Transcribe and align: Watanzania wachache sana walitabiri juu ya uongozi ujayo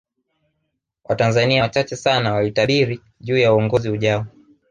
Watanzania 1.03 1.63
wachache 1.63 1.95
sana 1.95 2.33
walitabiri 2.33 3.01
juu 3.19 3.37
ya 3.37 3.53
uongozi 3.53 3.89
ujayo 3.89 4.25